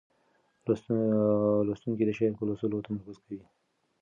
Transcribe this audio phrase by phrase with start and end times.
[1.65, 3.45] لوستونکی د شعر په لوستلو تمرکز کوي.